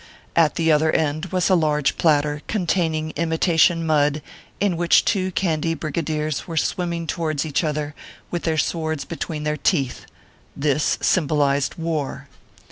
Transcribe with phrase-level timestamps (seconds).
[0.35, 4.23] At the other end was a large platter, con taining imitation mud,
[4.59, 7.93] in which two candy brigadiers were swimming towards each other,
[8.31, 10.07] with their swords between their teeth.
[10.57, 12.27] This symbolized" War."